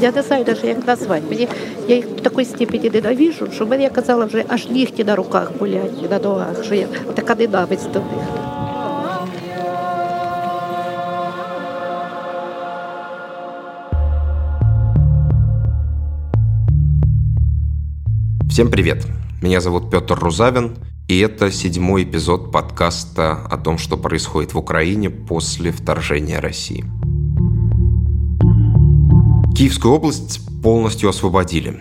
[0.00, 1.22] Я не знаю навіть, як назвати.
[1.30, 1.48] Мені
[1.88, 5.16] я їх в такій степені ненавижу, що в мене я казала вже аж нігті на
[5.16, 8.46] руках болять, на ногах, що я така ненависть до них.
[18.56, 19.06] Всем привет!
[19.42, 20.76] Меня зовут Петр Рузавин,
[21.08, 26.99] и это седьмой эпизод подкаста о том, что происходит в Украине после вторжения России.
[29.61, 31.79] Киевскую область полностью освободили.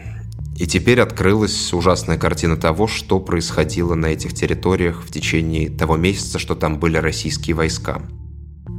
[0.58, 6.38] И теперь открылась ужасная картина того, что происходило на этих территориях в течение того месяца,
[6.38, 8.02] что там были российские войска.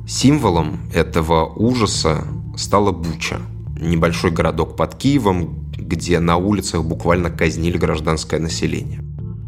[0.07, 3.41] Символом этого ужаса стала Буча,
[3.79, 9.01] небольшой городок под Киевом, где на улицах буквально казнили гражданское население.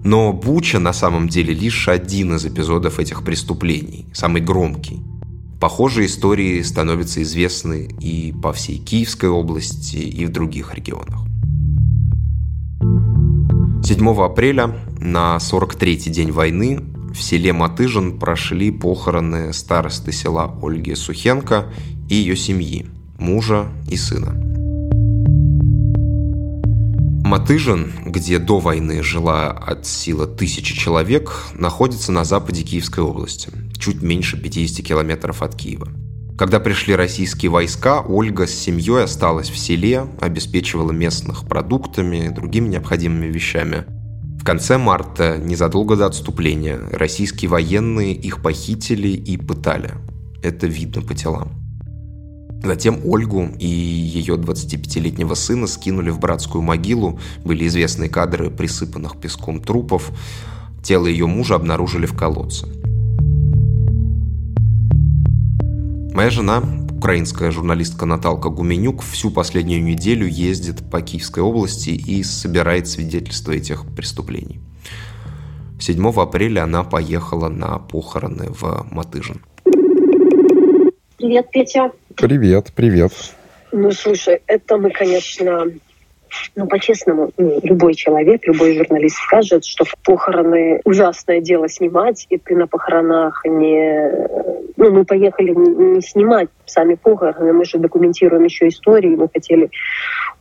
[0.04, 5.00] Но Буча на самом деле лишь один из эпизодов этих преступлений, самый громкий.
[5.64, 11.22] Похожие истории становятся известны и по всей Киевской области, и в других регионах.
[13.82, 16.82] 7 апреля на 43-й день войны
[17.14, 21.72] в селе Матыжин прошли похороны старосты села Ольги Сухенко
[22.10, 22.86] и ее семьи,
[23.18, 24.34] мужа и сына.
[27.26, 33.50] Матыжин, где до войны жила от силы тысячи человек, находится на западе Киевской области,
[33.84, 35.90] чуть меньше 50 километров от Киева.
[36.38, 42.70] Когда пришли российские войска, Ольга с семьей осталась в селе, обеспечивала местных продуктами и другими
[42.70, 43.84] необходимыми вещами.
[44.40, 49.92] В конце марта, незадолго до отступления, российские военные их похитили и пытали.
[50.42, 51.52] Это видно по телам.
[52.64, 57.20] Затем Ольгу и ее 25-летнего сына скинули в братскую могилу.
[57.44, 60.10] Были известные кадры присыпанных песком трупов.
[60.82, 62.83] Тело ее мужа обнаружили в колодце.
[66.14, 66.62] Моя жена,
[66.96, 73.84] украинская журналистка Наталка Гуменюк, всю последнюю неделю ездит по Киевской области и собирает свидетельства этих
[73.96, 74.60] преступлений.
[75.80, 79.42] 7 апреля она поехала на похороны в Матыжин.
[81.18, 81.92] Привет, Петя.
[82.16, 83.12] Привет, привет.
[83.72, 85.66] Ну, слушай, это мы, конечно,
[86.56, 92.56] ну, по-честному, ну, любой человек, любой журналист скажет, что похороны ужасное дело снимать, и ты
[92.56, 94.12] на похоронах не...
[94.78, 99.70] Ну, мы поехали не снимать сами похороны, мы же документируем еще истории, мы хотели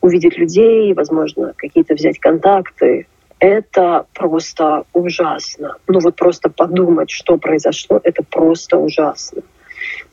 [0.01, 3.07] увидеть людей, возможно, какие-то взять контакты.
[3.39, 5.77] Это просто ужасно.
[5.89, 9.43] Ну вот просто подумать, что произошло, это просто ужасно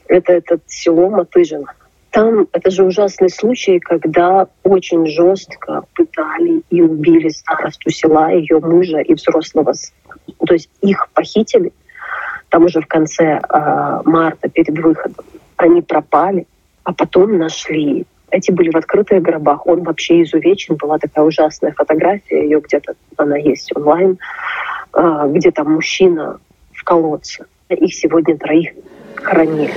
[0.10, 1.74] это этот село Матыжино.
[2.12, 9.00] Там это же ужасный случай, когда очень жестко пытали и убили старосту села, ее мужа
[9.00, 9.74] и взрослого
[10.46, 11.72] То есть их похитили
[12.50, 15.24] там уже в конце э, марта перед выходом.
[15.58, 16.48] Они пропали,
[16.84, 18.06] а потом нашли.
[18.32, 19.66] Эти были в открытых гробах.
[19.66, 20.76] Он вообще изувечен.
[20.76, 24.18] Была такая ужасная фотография, ее где-то она есть онлайн,
[24.94, 26.40] э, где там мужчина
[26.74, 27.46] в колодце.
[27.70, 28.72] Их сегодня троих
[29.16, 29.74] хоронили.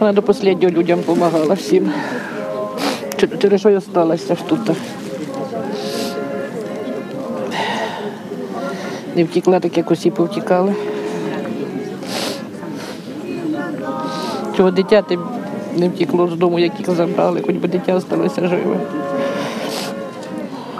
[0.00, 1.92] Вона до останнього людям допомагала всім.
[3.40, 4.60] Через що я сталася тут.
[9.16, 10.74] Не втікла, так як усі повтікали.
[14.56, 15.02] Чого дитя
[15.76, 18.76] не втекло з дому, як їх забрали, хоч би дитя залишилося живе.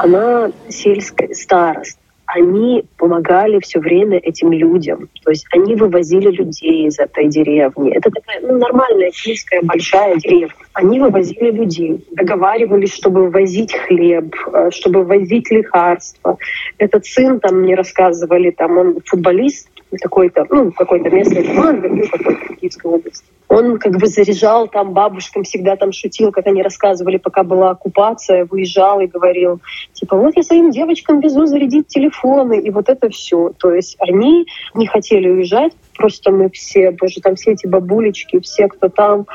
[0.02, 5.08] Вона сільська старост они помогали все время этим людям.
[5.24, 7.92] То есть они вывозили людей из этой деревни.
[7.92, 10.54] Это такая ну, нормальная сельская большая деревня.
[10.72, 16.38] Они вывозили людей, договаривались, чтобы возить хлеб, э, чтобы возить лекарства.
[16.78, 19.68] Этот сын, там мне рассказывали, там он футболист,
[20.00, 23.24] какой-то, ну, какой-то местной команды, ну, какой-то Киевской области.
[23.48, 28.46] Он как бы заряжал там бабушкам, всегда там шутил, как они рассказывали, пока была оккупация,
[28.46, 29.60] выезжал и говорил,
[29.92, 33.52] типа, вот я своим девочкам везу зарядить телефоны, и вот это все.
[33.58, 38.68] То есть они не хотели уезжать, просто мы все, боже, там все эти бабулечки, все,
[38.68, 39.26] кто там,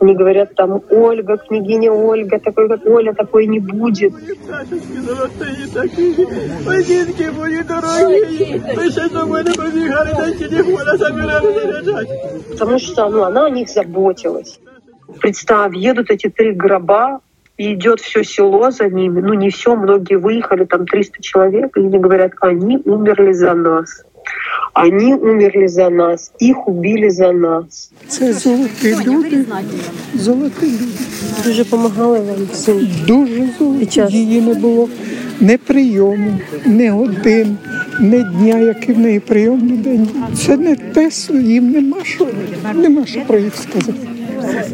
[0.00, 4.12] они говорят там, Ольга, княгиня Ольга, такой как Оля, такой не будет.
[12.50, 14.59] Потому что ну, она них заботилась.
[15.19, 17.21] Представь, едут эти три гроба,
[17.57, 19.19] и идет все село за ними.
[19.21, 24.03] Ну, не все, многие выехали, там 300 человек, и они говорят, они умерли за нас.
[24.73, 27.91] Они умерли за нас, их убили за нас.
[28.07, 29.45] Це золоті люди.
[30.13, 30.99] Золоті люди.
[31.45, 32.89] Дуже допомагали вам всім.
[33.07, 34.05] Дуже золоті.
[34.09, 34.89] Її не було
[35.40, 37.56] Ні прийому, не годин,
[38.00, 40.08] не дня, який в неї прийомний день.
[40.36, 41.10] Це не те,
[41.42, 42.28] їм нема що,
[42.74, 43.98] нема що про їх сказати.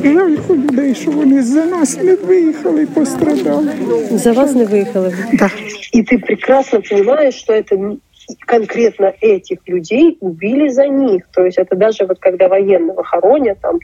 [0.05, 3.69] Жалко людей, що вони за нас не виїхали і пострадали.
[4.13, 5.15] За вас не виїхали?
[5.39, 5.53] Так.
[5.93, 7.97] І ти прекрасно понимаешь, що это
[8.41, 11.25] конкретно этих людей убили за них.
[11.35, 13.79] То есть это даже вот когда военного хоронят, там,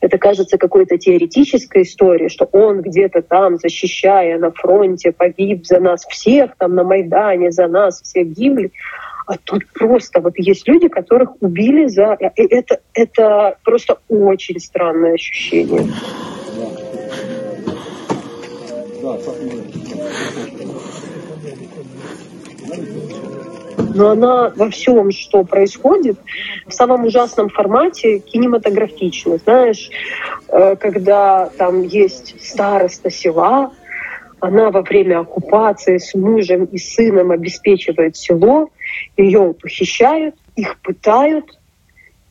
[0.00, 6.04] это кажется какой-то теоретической историей, что он где-то там, защищая на фронте, погиб за нас
[6.06, 8.72] всех, там на Майдане за нас все гибли.
[9.26, 12.18] А тут просто вот есть люди, которых убили за...
[12.36, 15.86] и Это, это просто очень странное ощущение.
[23.94, 26.18] Но она во всем, что происходит,
[26.66, 29.38] в самом ужасном формате кинематографично.
[29.38, 29.90] Знаешь,
[30.48, 33.72] э, когда там есть староста села,
[34.40, 38.70] она во время оккупации с мужем и сыном обеспечивает село,
[39.16, 41.58] ее похищают, их пытают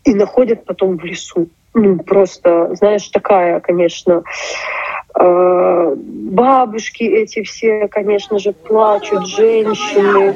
[0.04, 1.48] и находят потом в лесу.
[1.74, 4.24] Ну, просто, знаешь, такая, конечно,
[5.14, 10.36] бабушки эти все, конечно же, плачут, женщины.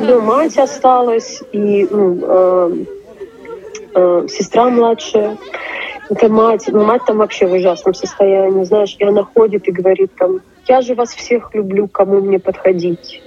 [0.00, 2.86] Ну, мать осталась, и ну,
[3.98, 5.36] э, сестра младшая.
[6.10, 10.12] Это мать, ну, мать там вообще в ужасном состоянии, знаешь, и она ходит и говорит
[10.16, 13.22] там, я же вас всех люблю, кому мне подходить.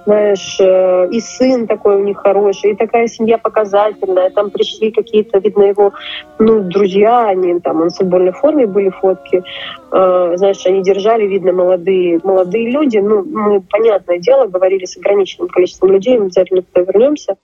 [0.06, 5.40] знаешь, э, и сын такой у них хороший, и такая семья показательная, там пришли какие-то,
[5.40, 5.94] видно, его,
[6.40, 9.44] ну, друзья, они там, он в футбольной форме были фотки,
[9.94, 15.49] Э, знаешь, они держали, видно, молодые, молодые люди, ну, мы, понятное дело, говорили с ограниченным
[15.49, 17.35] количеством людей, мы обязательно туда вернемся.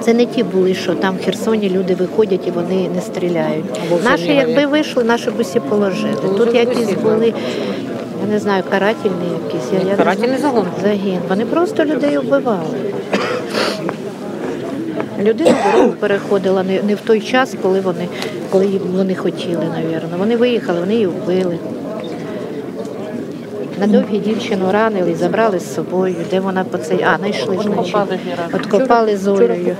[0.00, 3.64] Це не ті були, що там в Херсоні люди виходять і вони не стріляють.
[4.04, 6.16] Наші, якби вийшли, наші б усі положили.
[6.38, 7.34] Тут якісь були,
[8.22, 9.72] я не знаю, карательні якісь.
[9.72, 10.54] Я, я не Карательний знаю.
[10.54, 10.66] загон.
[10.82, 11.18] Загін.
[11.28, 12.66] Вони просто людей вбивали.
[15.22, 18.08] Людина дорогу переходила не, не в той час, коли вони,
[18.50, 20.18] коли їм вони хотіли, навірно.
[20.18, 21.58] Вони виїхали, вони її вбили.
[23.80, 27.02] На довгі дівчину ранили, забрали з собою, де вона по цей.
[27.02, 27.96] А, знайшли ж значить.
[28.54, 29.76] Откопали з Олею.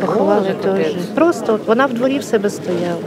[0.00, 0.94] Поховали теж.
[1.14, 3.00] Просто от вона в дворі в себе стояла.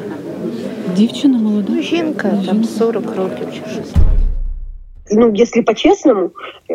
[0.95, 1.67] Дівчина молода.
[1.69, 3.93] Ну, жінка, там 40 років чи щось.
[5.12, 6.31] Ну, если по-честному,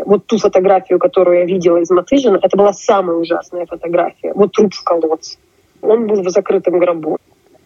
[0.07, 4.33] вот ту фотографию, которую я видела из Матыжина, это была самая ужасная фотография.
[4.35, 5.39] Вот труп в колодце.
[5.83, 7.19] Он был в закрытом гробу.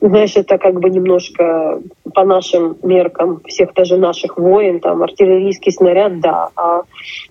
[0.06, 1.82] Знаешь, это как бы немножко
[2.14, 6.82] по нашим меркам всех даже наших воин, там артиллерийский снаряд, да, а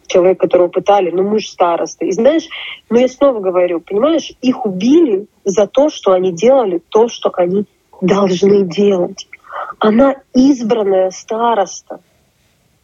[0.06, 2.06] человек, которого пытали, ну мы же старосты.
[2.06, 2.48] И знаешь,
[2.88, 7.66] ну я снова говорю, понимаешь, их убили за то, что они делали то, что они
[8.00, 9.28] должны делать.
[9.78, 12.00] Она избранная староста.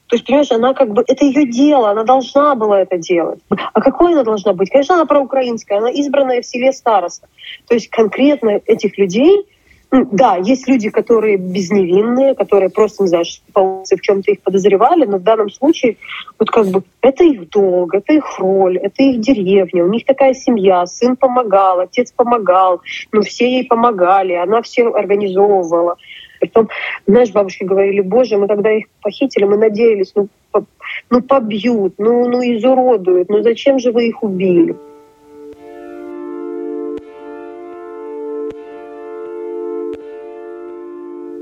[0.08, 3.40] То есть, понимаешь, она как бы, это ее дело, она должна была это делать.
[3.48, 4.68] А какой она должна быть?
[4.68, 7.26] Конечно, она проукраинская, она избранная в селе староста.
[7.66, 9.46] То есть конкретно этих людей
[9.90, 15.06] да, есть люди, которые безневинные, которые просто, не знаю, по улице в чем-то их подозревали,
[15.06, 15.96] но в данном случае
[16.38, 20.34] вот как бы это их долг, это их роль, это их деревня, у них такая
[20.34, 25.96] семья, сын помогал, отец помогал, ну все ей помогали, она все организовывала.
[26.40, 26.68] Потом,
[27.06, 30.64] знаешь, бабушки говорили, боже, мы когда их похитили, мы надеялись, ну, по,
[31.10, 34.76] ну побьют, ну, ну изуродуют, ну зачем же вы их убили?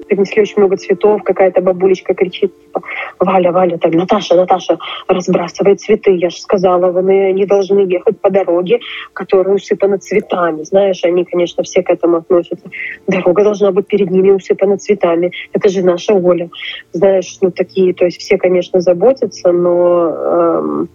[0.07, 2.83] Принесли очень много цветов, какая-то бабулечка кричит, типа,
[3.19, 6.13] Валя, Валя, так, Наташа, Наташа, разбрасывай цветы.
[6.13, 8.81] Я же сказала, вы не должны ехать по дороге,
[9.13, 10.63] которая усыпана цветами.
[10.65, 12.69] Знаешь, они, конечно, все к этому относятся.
[13.07, 15.33] Дорога должна быть перед ними усыпана цветами.
[15.53, 16.49] Это же наша Оля.
[16.93, 20.89] Знаешь, ну такие, то есть все, конечно, заботятся, но эм,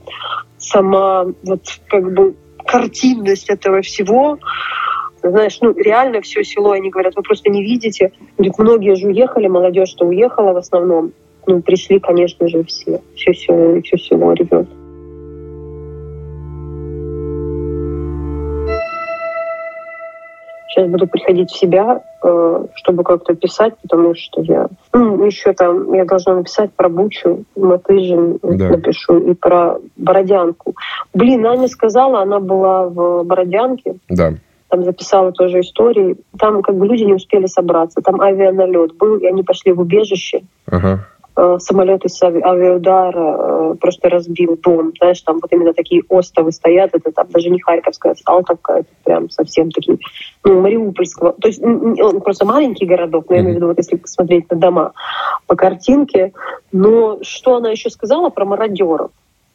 [0.58, 4.38] сама вот как бы картинность этого всего,
[5.24, 8.12] знаешь, ну реально все село, они говорят, вы просто не видите.
[8.38, 11.14] Говорят, многие же уехали, молодежь-то уехала в основном.
[11.48, 13.02] Ну, пришли, конечно же, все.
[13.16, 14.68] Все село, все село ревет.
[20.70, 25.94] Сейчас буду приходить в себя, э, чтобы как-то писать, потому что я ну, еще там
[25.94, 28.70] я должна написать про Бучу, Матыжин да.
[28.70, 30.76] напишу и про Бородянку.
[31.14, 33.96] Блин, Аня сказала, она была в Бородянке.
[34.08, 34.34] Да
[34.72, 36.16] там записала тоже истории.
[36.40, 38.02] Там как бы люди не успели собраться.
[38.02, 40.42] Там авианалет был, и они пошли в убежище.
[40.66, 41.06] Ага.
[41.36, 44.94] Э, самолет из авиаудара э, просто разбил дом.
[44.98, 46.92] Знаешь, там вот именно такие островы стоят.
[46.94, 48.80] Это там даже не Харьковская, Салтовка.
[48.80, 49.98] Это прям совсем такие,
[50.44, 51.34] ну, Мариупольского.
[51.34, 54.58] То есть он просто маленький городок, но я имею в виду, вот если посмотреть на
[54.58, 54.94] дома
[55.48, 56.32] по картинке.
[56.72, 59.12] Но что она еще сказала про мародеров?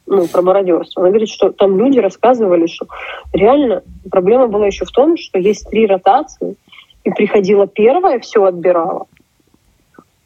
[0.07, 1.01] Ну, про мародерство.
[1.01, 2.87] Она говорит, что там люди рассказывали, что
[3.33, 6.55] реально проблема была еще в том, что есть три ротации,
[7.03, 9.05] и приходила первая, все отбирала,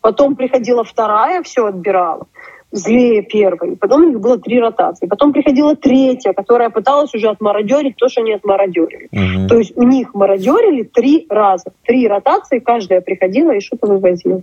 [0.02, 2.26] потом приходила вторая, все отбирала,
[2.72, 7.98] злее первой, потом у них было три ротации, потом приходила третья, которая пыталась уже отмародерить
[7.98, 9.10] то, что они отмародерили.
[9.12, 9.48] Угу.
[9.48, 14.42] То есть у них мародерили три раза, три ротации, каждая приходила и что-то вывозила.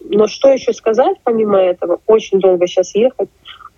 [0.00, 2.00] Но что еще сказать помимо этого?
[2.06, 3.28] Очень долго сейчас ехать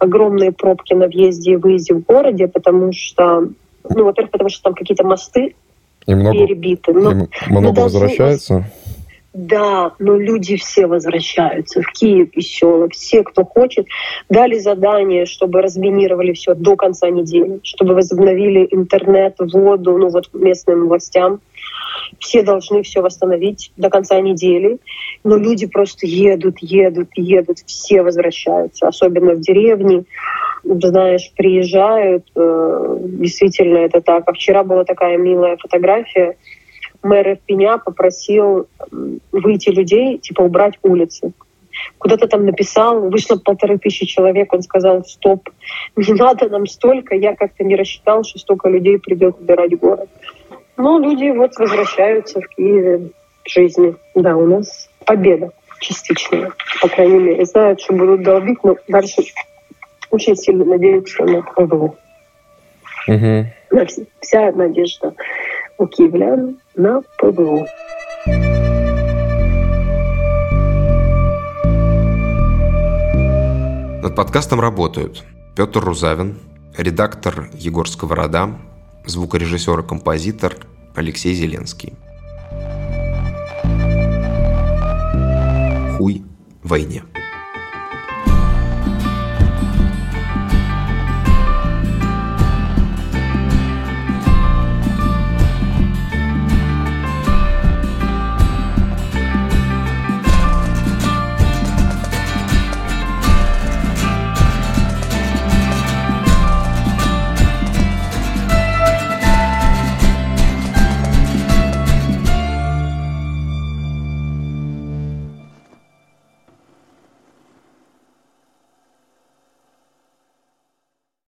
[0.01, 3.49] огромные пробки на въезде и выезде в городе, потому что,
[3.89, 5.55] ну, во-первых, потому что там какие-то мосты
[6.07, 6.93] и много, перебиты.
[6.93, 8.65] Но, и много но возвращается?
[9.33, 12.89] Да, но люди все возвращаются в Киев и села.
[12.89, 13.87] Все, кто хочет,
[14.29, 20.89] дали задание, чтобы разминировали все до конца недели, чтобы возобновили интернет, воду, ну вот местным
[20.89, 21.41] властям
[22.19, 24.79] все должны все восстановить до конца недели,
[25.25, 30.05] но люди просто едут, едут, едут, все возвращаются, особенно в деревне,
[30.65, 34.25] знаешь, приезжают, э, действительно это так.
[34.27, 36.37] А вчера была такая милая фотография,
[37.03, 38.67] мэр Пеня попросил
[39.33, 41.33] выйти людей, типа убрать улицы.
[41.99, 45.49] Куда-то там написал, вышло полторы тысячи человек, он сказал, стоп,
[45.97, 50.09] не надо нам столько, я как-то не рассчитал, что столько людей придет убирать город.
[50.77, 53.11] Но люди вот возвращаются в Киеве
[53.45, 53.95] к жизни.
[54.15, 55.51] Да, у нас победа
[55.81, 57.45] частичная, по крайней мере.
[57.45, 59.23] Знают, что будут долбить, но дальше
[60.11, 61.95] очень сильно надеются на ПВО.
[63.09, 63.87] Угу.
[64.21, 65.15] Вся надежда
[65.79, 67.67] у киевлян на ПВО.
[74.03, 75.25] Над подкастом работают
[75.57, 76.39] Петр Рузавин,
[76.77, 78.51] редактор Егор Сковорода,
[79.07, 80.57] звукорежиссер и композитор
[80.95, 81.95] Алексей Зеленский.
[85.97, 86.25] Хуй
[86.63, 87.05] войне.